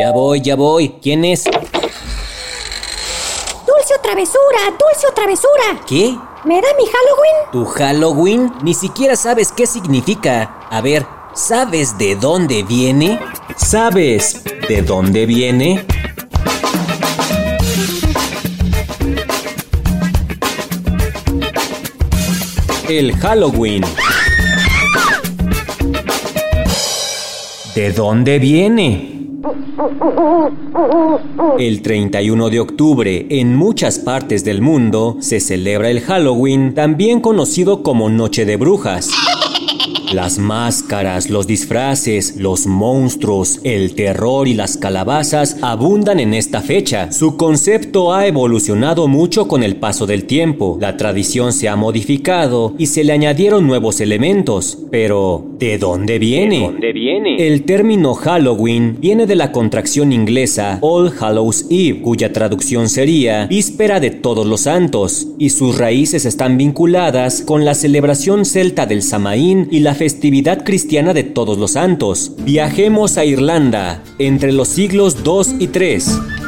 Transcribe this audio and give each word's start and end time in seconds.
Ya 0.00 0.12
voy, 0.12 0.40
ya 0.40 0.56
voy. 0.56 0.94
¿Quién 1.02 1.26
es? 1.26 1.44
Dulce 1.44 1.60
o 3.94 4.00
travesura, 4.00 4.58
dulce 4.70 5.06
o 5.06 5.12
travesura. 5.12 5.78
¿Qué? 5.86 6.16
¿Me 6.42 6.54
da 6.54 6.68
mi 6.78 6.84
Halloween? 6.86 7.36
¿Tu 7.52 7.66
Halloween? 7.66 8.50
Ni 8.62 8.72
siquiera 8.72 9.14
sabes 9.14 9.52
qué 9.52 9.66
significa. 9.66 10.66
A 10.70 10.80
ver, 10.80 11.04
¿sabes 11.34 11.98
de 11.98 12.16
dónde 12.16 12.62
viene? 12.62 13.20
¿Sabes 13.58 14.42
de 14.66 14.80
dónde 14.80 15.26
viene? 15.26 15.84
El 22.88 23.14
Halloween. 23.18 23.84
¿De 27.74 27.92
dónde 27.92 28.38
viene? 28.38 29.09
El 31.58 31.82
31 31.82 32.50
de 32.50 32.60
octubre, 32.60 33.26
en 33.30 33.56
muchas 33.56 33.98
partes 33.98 34.44
del 34.44 34.60
mundo, 34.60 35.16
se 35.20 35.40
celebra 35.40 35.90
el 35.90 36.00
Halloween, 36.00 36.74
también 36.74 37.20
conocido 37.20 37.82
como 37.82 38.10
Noche 38.10 38.44
de 38.44 38.56
Brujas. 38.56 39.10
Las 40.12 40.40
máscaras, 40.40 41.30
los 41.30 41.46
disfraces, 41.46 42.34
los 42.36 42.66
monstruos, 42.66 43.60
el 43.62 43.94
terror 43.94 44.48
y 44.48 44.54
las 44.54 44.76
calabazas 44.76 45.58
abundan 45.62 46.18
en 46.18 46.34
esta 46.34 46.62
fecha. 46.62 47.12
Su 47.12 47.36
concepto 47.36 48.12
ha 48.12 48.26
evolucionado 48.26 49.06
mucho 49.06 49.46
con 49.46 49.62
el 49.62 49.76
paso 49.76 50.06
del 50.06 50.24
tiempo. 50.24 50.78
La 50.80 50.96
tradición 50.96 51.52
se 51.52 51.68
ha 51.68 51.76
modificado 51.76 52.74
y 52.76 52.86
se 52.86 53.04
le 53.04 53.12
añadieron 53.12 53.68
nuevos 53.68 54.00
elementos. 54.00 54.78
Pero, 54.90 55.44
¿de 55.60 55.78
dónde 55.78 56.18
viene? 56.18 56.58
¿De 56.58 56.64
dónde 56.64 56.92
viene? 56.92 57.46
El 57.46 57.62
término 57.62 58.14
Halloween 58.14 58.96
viene 58.98 59.26
de 59.26 59.36
la 59.36 59.52
contracción 59.52 60.12
inglesa 60.12 60.78
All 60.80 61.12
Hallows 61.20 61.66
Eve, 61.70 62.00
cuya 62.00 62.32
traducción 62.32 62.88
sería 62.88 63.46
Víspera 63.46 64.00
de 64.00 64.10
Todos 64.10 64.44
los 64.44 64.62
Santos, 64.62 65.28
y 65.38 65.50
sus 65.50 65.78
raíces 65.78 66.24
están 66.24 66.58
vinculadas 66.58 67.42
con 67.42 67.64
la 67.64 67.74
celebración 67.74 68.44
celta 68.44 68.86
del 68.86 69.02
Samaín 69.02 69.68
y 69.70 69.78
la 69.78 69.94
festividad 70.00 70.64
cristiana 70.64 71.12
de 71.12 71.24
Todos 71.24 71.58
los 71.58 71.72
Santos. 71.72 72.32
Viajemos 72.38 73.18
a 73.18 73.26
Irlanda 73.26 74.02
entre 74.18 74.50
los 74.50 74.68
siglos 74.68 75.24
2 75.24 75.56
y 75.58 75.66
3. 75.66 76.39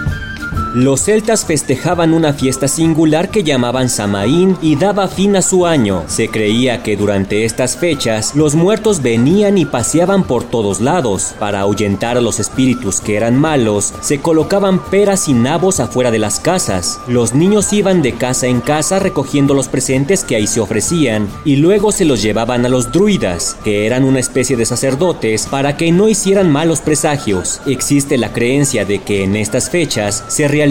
Los 0.75 1.03
celtas 1.03 1.45
festejaban 1.45 2.15
una 2.15 2.33
fiesta 2.33 2.67
singular 2.67 3.29
que 3.31 3.45
llamaban 3.45 3.91
Samaín 3.91 4.57
y 4.63 4.77
daba 4.77 5.07
fin 5.07 5.37
a 5.37 5.43
su 5.43 5.67
año. 5.67 6.05
Se 6.07 6.29
creía 6.29 6.83
que 6.83 6.97
durante 6.97 7.45
estas 7.45 7.77
fechas 7.77 8.35
los 8.35 8.55
muertos 8.55 9.03
venían 9.03 9.59
y 9.59 9.67
paseaban 9.67 10.25
por 10.25 10.45
todos 10.45 10.81
lados. 10.81 11.35
Para 11.39 11.61
ahuyentar 11.61 12.17
a 12.17 12.23
los 12.23 12.41
espíritus 12.41 13.03
que 13.03 13.19
eran 13.19 13.39
malos, 13.39 13.93
se 14.01 14.21
colocaban 14.21 14.79
peras 14.79 15.29
y 15.29 15.35
nabos 15.35 15.79
afuera 15.79 16.11
de 16.11 16.19
las 16.19 16.41
casas. 16.41 17.01
Los 17.07 17.35
niños 17.35 17.71
iban 17.75 18.01
de 18.01 18.15
casa 18.15 18.47
en 18.47 18.63
casa 18.63 18.99
recogiendo 18.99 19.53
los 19.53 19.69
presentes 19.69 20.25
que 20.25 20.37
ahí 20.37 20.47
se 20.47 20.61
ofrecían 20.61 21.29
y 21.45 21.57
luego 21.57 21.93
se 21.93 22.07
los 22.07 22.23
llevaban 22.23 22.65
a 22.65 22.71
los 22.71 22.91
druidas, 22.93 23.59
que 23.63 23.85
eran 23.85 24.05
una 24.05 24.21
especie 24.21 24.57
de 24.57 24.65
sacerdotes, 24.65 25.49
para 25.51 25.77
que 25.77 25.93
no 25.93 26.09
hicieran 26.09 26.51
malos 26.51 26.81
presagios. 26.81 27.61
Existe 27.67 28.17
la 28.17 28.33
creencia 28.33 28.87
de 28.87 29.01
que 29.01 29.23
en 29.23 29.37
estas 29.37 29.69
fechas 29.69 30.25
se 30.29 30.49
realizaban 30.49 30.62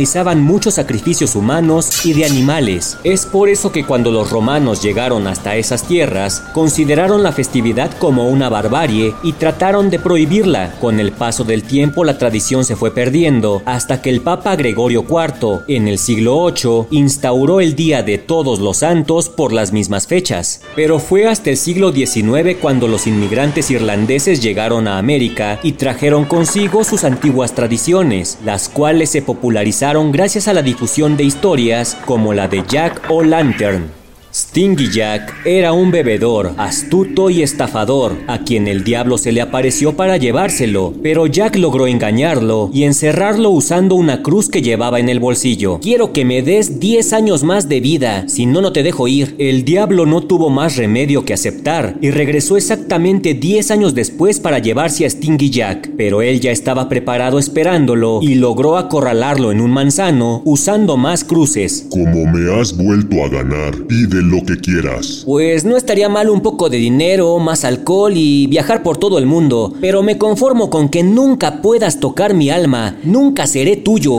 muchos 0.42 0.76
sacrificios 0.76 1.36
humanos 1.36 2.06
y 2.06 2.14
de 2.14 2.26
animales. 2.26 2.98
Es 3.04 3.26
por 3.26 3.50
eso 3.50 3.72
que 3.72 3.84
cuando 3.84 4.12
los 4.12 4.30
romanos 4.30 4.82
llegaron 4.82 5.28
hasta 5.28 5.56
esas 5.58 5.84
tierras, 5.84 6.44
consideraron 6.54 7.24
la 7.24 7.32
festividad 7.32 7.92
como 8.00 8.30
una 8.30 8.48
barbarie 8.50 9.14
y 9.24 9.34
trataron 9.34 9.90
de 9.90 10.00
prohibirla. 10.00 10.74
Con 10.80 11.00
el 11.00 11.12
paso 11.12 11.44
del 11.44 11.64
tiempo 11.64 12.04
la 12.04 12.18
tradición 12.18 12.64
se 12.64 12.76
fue 12.76 12.94
perdiendo 12.94 13.62
hasta 13.66 14.02
que 14.02 14.10
el 14.10 14.22
Papa 14.22 14.56
Gregorio 14.56 15.06
IV, 15.10 15.62
en 15.68 15.88
el 15.88 15.98
siglo 15.98 16.46
VIII, 16.46 16.88
instauró 16.92 17.60
el 17.60 17.76
Día 17.76 18.02
de 18.02 18.18
Todos 18.18 18.60
los 18.60 18.78
Santos 18.78 19.30
por 19.30 19.52
las 19.52 19.74
mismas 19.74 20.08
fechas. 20.08 20.62
Pero 20.76 21.00
fue 21.00 21.28
hasta 21.28 21.50
el 21.50 21.58
siglo 21.58 21.92
XIX 21.92 22.58
cuando 22.62 22.88
los 22.88 23.08
inmigrantes 23.08 23.70
irlandeses 23.72 24.42
llegaron 24.42 24.88
a 24.88 24.98
América 24.98 25.60
y 25.64 25.74
trajeron 25.74 26.26
consigo 26.26 26.84
sus 26.84 27.04
antiguas 27.04 27.54
tradiciones, 27.54 28.38
las 28.46 28.70
cuales 28.70 29.10
se 29.10 29.22
popularizaron 29.22 29.81
gracias 30.12 30.48
a 30.48 30.54
la 30.54 30.62
difusión 30.62 31.18
de 31.18 31.24
historias 31.24 31.98
como 32.06 32.36
la 32.36 32.48
de 32.48 32.64
Jack 32.68 33.10
O'Lantern. 33.10 34.01
Stingy 34.34 34.90
Jack 34.90 35.46
era 35.46 35.74
un 35.74 35.92
bebedor, 35.92 36.54
astuto 36.56 37.30
y 37.30 37.42
estafador, 37.42 38.18
a 38.28 38.40
quien 38.46 38.70
el 38.70 38.86
diablo 38.86 39.18
se 39.18 39.34
le 39.34 39.42
apareció 39.42 39.98
para 39.98 40.16
llevárselo, 40.16 40.94
pero 41.04 41.28
Jack 41.28 41.58
logró 41.58 41.86
engañarlo 41.86 42.70
y 42.74 42.84
encerrarlo 42.84 43.50
usando 43.50 43.96
una 43.96 44.24
cruz 44.24 44.48
que 44.48 44.62
llevaba 44.62 45.02
en 45.02 45.10
el 45.10 45.20
bolsillo. 45.20 45.80
Quiero 45.82 46.14
que 46.14 46.24
me 46.24 46.44
des 46.44 46.80
10 46.80 47.12
años 47.12 47.44
más 47.44 47.68
de 47.68 47.82
vida, 47.82 48.24
si 48.30 48.46
no, 48.46 48.62
no 48.62 48.72
te 48.72 48.84
dejo 48.84 49.10
ir. 49.10 49.36
El 49.38 49.66
diablo 49.66 50.06
no 50.06 50.22
tuvo 50.22 50.50
más 50.50 50.78
remedio 50.78 51.26
que 51.26 51.34
aceptar 51.34 51.98
y 52.00 52.12
regresó 52.12 52.56
exactamente 52.56 53.34
10 53.34 53.70
años 53.72 53.96
después 53.96 54.40
para 54.40 54.60
llevarse 54.60 55.06
a 55.06 55.10
Stingy 55.10 55.50
Jack, 55.50 55.92
pero 55.98 56.22
él 56.22 56.40
ya 56.40 56.52
estaba 56.52 56.88
preparado 56.88 57.38
esperándolo 57.38 58.20
y 58.22 58.36
logró 58.36 58.78
acorralarlo 58.78 59.52
en 59.52 59.60
un 59.60 59.72
manzano 59.72 60.42
usando 60.46 60.96
más 60.96 61.26
cruces. 61.26 61.88
Como 61.90 62.26
me 62.28 62.58
has 62.58 62.78
vuelto 62.78 63.26
a 63.26 63.28
ganar, 63.28 63.76
pide 63.88 64.21
lo 64.22 64.44
que 64.46 64.58
quieras. 64.58 65.24
Pues 65.26 65.66
no 65.66 65.78
estaría 65.78 66.10
mal 66.10 66.30
un 66.30 66.42
poco 66.42 66.70
de 66.70 66.78
dinero, 66.78 67.40
más 67.40 67.66
alcohol 67.66 68.14
y 68.16 68.48
viajar 68.48 68.84
por 68.84 68.98
todo 68.98 69.18
el 69.18 69.26
mundo, 69.26 69.74
pero 69.82 70.04
me 70.04 70.18
conformo 70.18 70.70
con 70.70 70.90
que 70.90 71.04
nunca 71.04 71.62
puedas 71.62 72.00
tocar 72.00 72.34
mi 72.34 72.50
alma, 72.50 72.98
nunca 73.04 73.48
seré 73.48 73.78
tuyo. 73.78 74.18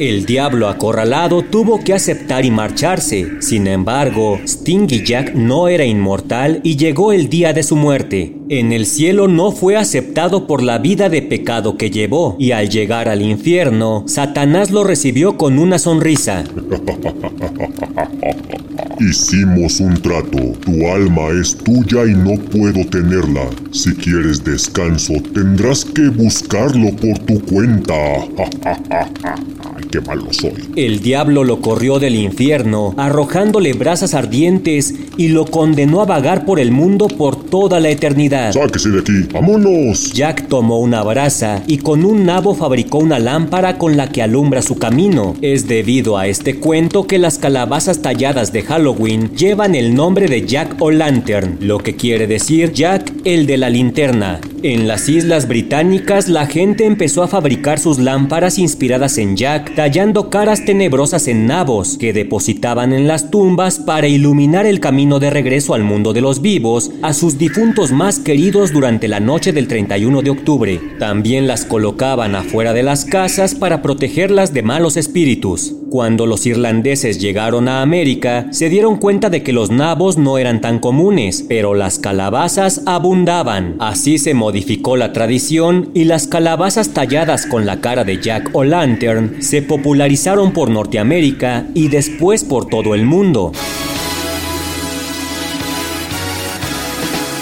El 0.00 0.26
diablo 0.26 0.68
acorralado 0.68 1.42
tuvo 1.42 1.78
que 1.78 1.94
aceptar 1.94 2.44
y 2.44 2.50
marcharse. 2.50 3.40
Sin 3.40 3.68
embargo, 3.68 4.40
Stingy 4.44 5.04
Jack 5.04 5.34
no 5.34 5.68
era 5.68 5.84
inmortal 5.84 6.60
y 6.64 6.76
llegó 6.76 7.12
el 7.12 7.28
día 7.28 7.52
de 7.52 7.62
su 7.62 7.76
muerte. 7.76 8.36
En 8.48 8.72
el 8.72 8.86
cielo 8.86 9.28
no 9.28 9.52
fue 9.52 9.76
aceptado 9.76 10.48
por 10.48 10.64
la 10.64 10.78
vida 10.78 11.08
de 11.08 11.22
pecado 11.22 11.76
que 11.76 11.90
llevó, 11.90 12.34
y 12.40 12.50
al 12.50 12.70
llegar 12.70 13.08
al 13.08 13.22
infierno, 13.22 14.02
Satanás 14.06 14.72
lo 14.72 14.82
recibió 14.82 15.36
con 15.36 15.60
una 15.60 15.78
sonrisa. 15.78 16.42
Hicimos 19.00 19.80
un 19.80 19.94
trato. 19.94 20.38
Tu 20.64 20.86
alma 20.88 21.28
es 21.40 21.56
tuya 21.56 22.06
y 22.06 22.14
no 22.14 22.36
puedo 22.50 22.86
tenerla. 22.86 23.48
Si 23.72 23.94
quieres 23.94 24.44
descanso, 24.44 25.14
tendrás 25.34 25.84
que 25.84 26.08
buscarlo 26.08 26.94
por 26.96 27.18
tu 27.20 27.40
cuenta. 27.44 27.94
Ay, 29.94 30.00
qué 30.00 30.06
malo 30.06 30.32
soy. 30.32 30.52
El 30.76 31.00
diablo 31.00 31.44
lo 31.44 31.60
corrió 31.60 31.98
del 31.98 32.16
infierno, 32.16 32.94
arrojándole 32.96 33.72
brasas 33.72 34.14
ardientes 34.14 34.94
y 35.16 35.28
lo 35.28 35.46
condenó 35.46 36.00
a 36.00 36.06
vagar 36.06 36.44
por 36.44 36.58
el 36.60 36.70
mundo 36.70 37.08
por 37.08 37.36
toda 37.36 37.80
la 37.80 37.90
eternidad. 37.90 38.52
Sáquese 38.52 38.90
de 38.90 39.00
aquí. 39.00 39.28
¡Vámonos! 39.32 40.12
Jack 40.12 40.48
tomó 40.48 40.80
una 40.80 41.02
brasa 41.02 41.62
y 41.66 41.78
con 41.78 42.04
un 42.04 42.26
nabo 42.26 42.54
fabricó 42.54 42.98
una 42.98 43.18
lámpara 43.18 43.78
con 43.78 43.96
la 43.96 44.08
que 44.08 44.22
alumbra 44.22 44.62
su 44.62 44.76
camino. 44.76 45.34
Es 45.40 45.68
debido 45.68 46.18
a 46.18 46.26
este 46.26 46.56
cuento 46.56 47.06
que 47.06 47.18
las 47.18 47.38
calabazas 47.38 48.02
talladas 48.02 48.52
de 48.52 48.62
Halloween 48.62 49.30
llevan 49.36 49.74
el 49.74 49.94
nombre 49.94 50.26
de 50.28 50.46
Jack 50.46 50.80
O'Lantern, 50.80 51.58
lo 51.60 51.78
que 51.78 51.96
quiere 51.96 52.26
decir 52.26 52.72
Jack 52.72 53.12
el 53.24 53.46
de 53.46 53.56
la 53.58 53.70
linterna. 53.70 54.40
En 54.64 54.88
las 54.88 55.10
islas 55.10 55.46
británicas 55.46 56.30
la 56.30 56.46
gente 56.46 56.86
empezó 56.86 57.22
a 57.22 57.28
fabricar 57.28 57.78
sus 57.78 57.98
lámparas 57.98 58.58
inspiradas 58.58 59.18
en 59.18 59.36
Jack, 59.36 59.74
tallando 59.74 60.30
caras 60.30 60.64
tenebrosas 60.64 61.28
en 61.28 61.46
nabos 61.46 61.98
que 61.98 62.14
depositaban 62.14 62.94
en 62.94 63.06
las 63.06 63.30
tumbas 63.30 63.78
para 63.78 64.08
iluminar 64.08 64.64
el 64.64 64.80
camino 64.80 65.18
de 65.18 65.28
regreso 65.28 65.74
al 65.74 65.82
mundo 65.84 66.14
de 66.14 66.22
los 66.22 66.40
vivos 66.40 66.92
a 67.02 67.12
sus 67.12 67.36
difuntos 67.36 67.92
más 67.92 68.18
queridos 68.18 68.72
durante 68.72 69.06
la 69.06 69.20
noche 69.20 69.52
del 69.52 69.68
31 69.68 70.22
de 70.22 70.30
octubre. 70.30 70.80
También 70.98 71.46
las 71.46 71.66
colocaban 71.66 72.34
afuera 72.34 72.72
de 72.72 72.84
las 72.84 73.04
casas 73.04 73.54
para 73.54 73.82
protegerlas 73.82 74.54
de 74.54 74.62
malos 74.62 74.96
espíritus. 74.96 75.74
Cuando 75.94 76.26
los 76.26 76.44
irlandeses 76.44 77.20
llegaron 77.20 77.68
a 77.68 77.80
América, 77.80 78.48
se 78.50 78.68
dieron 78.68 78.96
cuenta 78.96 79.30
de 79.30 79.44
que 79.44 79.52
los 79.52 79.70
nabos 79.70 80.18
no 80.18 80.38
eran 80.38 80.60
tan 80.60 80.80
comunes, 80.80 81.44
pero 81.48 81.74
las 81.74 82.00
calabazas 82.00 82.82
abundaban. 82.84 83.76
Así 83.78 84.18
se 84.18 84.34
modificó 84.34 84.96
la 84.96 85.12
tradición 85.12 85.90
y 85.94 86.02
las 86.02 86.26
calabazas 86.26 86.88
talladas 86.88 87.46
con 87.46 87.64
la 87.64 87.80
cara 87.80 88.02
de 88.02 88.20
Jack 88.20 88.50
O'Lantern 88.54 89.40
se 89.40 89.62
popularizaron 89.62 90.52
por 90.52 90.68
Norteamérica 90.68 91.68
y 91.74 91.86
después 91.86 92.42
por 92.42 92.66
todo 92.68 92.96
el 92.96 93.04
mundo. 93.04 93.52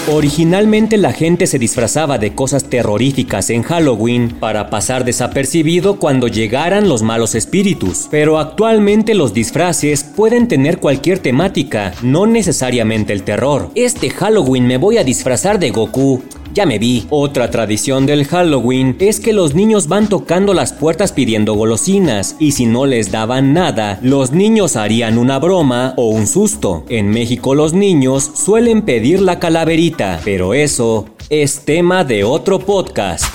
Originalmente 0.09 0.97
la 0.97 1.13
gente 1.13 1.47
se 1.47 1.57
disfrazaba 1.57 2.17
de 2.17 2.35
cosas 2.35 2.65
terroríficas 2.65 3.49
en 3.49 3.63
Halloween 3.63 4.35
para 4.37 4.69
pasar 4.69 5.05
desapercibido 5.05 5.97
cuando 5.97 6.27
llegaran 6.27 6.89
los 6.89 7.01
malos 7.03 7.35
espíritus, 7.35 8.09
pero 8.11 8.37
actualmente 8.37 9.13
los 9.13 9.33
disfraces 9.33 10.03
pueden 10.03 10.49
tener 10.49 10.79
cualquier 10.79 11.19
temática, 11.19 11.93
no 12.01 12.25
necesariamente 12.25 13.13
el 13.13 13.23
terror. 13.23 13.71
Este 13.75 14.09
Halloween 14.09 14.67
me 14.67 14.75
voy 14.75 14.97
a 14.97 15.05
disfrazar 15.05 15.57
de 15.57 15.69
Goku. 15.69 16.21
Ya 16.53 16.65
me 16.65 16.79
vi. 16.79 17.05
Otra 17.09 17.49
tradición 17.49 18.05
del 18.05 18.25
Halloween 18.25 18.95
es 18.99 19.19
que 19.19 19.33
los 19.33 19.55
niños 19.55 19.87
van 19.87 20.07
tocando 20.07 20.53
las 20.53 20.73
puertas 20.73 21.11
pidiendo 21.11 21.53
golosinas 21.53 22.35
y 22.39 22.51
si 22.51 22.65
no 22.65 22.85
les 22.85 23.11
daban 23.11 23.53
nada, 23.53 23.99
los 24.01 24.31
niños 24.31 24.75
harían 24.75 25.17
una 25.17 25.39
broma 25.39 25.93
o 25.97 26.09
un 26.09 26.27
susto. 26.27 26.85
En 26.89 27.09
México 27.09 27.55
los 27.55 27.73
niños 27.73 28.29
suelen 28.35 28.83
pedir 28.83 29.21
la 29.21 29.39
calaverita, 29.39 30.19
pero 30.23 30.53
eso 30.53 31.05
es 31.29 31.65
tema 31.65 32.03
de 32.03 32.23
otro 32.23 32.59
podcast. 32.59 33.25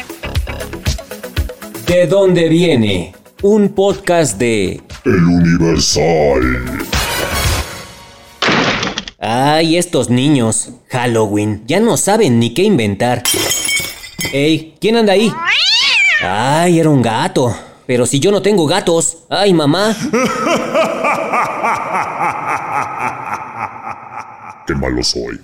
¿De 1.86 2.06
dónde 2.06 2.48
viene? 2.48 3.14
Un 3.42 3.70
podcast 3.70 4.38
de 4.38 4.80
El 5.04 5.24
Universal. 5.24 6.97
Ay, 9.20 9.76
estos 9.76 10.10
niños. 10.10 10.70
Halloween. 10.90 11.64
Ya 11.66 11.80
no 11.80 11.96
saben 11.96 12.38
ni 12.38 12.54
qué 12.54 12.62
inventar. 12.62 13.24
Ey, 14.32 14.76
¿quién 14.80 14.94
anda 14.96 15.14
ahí? 15.14 15.32
Ay, 16.22 16.78
era 16.78 16.88
un 16.88 17.02
gato. 17.02 17.52
Pero 17.86 18.06
si 18.06 18.20
yo 18.20 18.30
no 18.30 18.42
tengo 18.42 18.64
gatos. 18.66 19.24
Ay, 19.28 19.52
mamá. 19.52 19.96
Qué 24.66 24.74
malo 24.74 25.02
soy. 25.02 25.40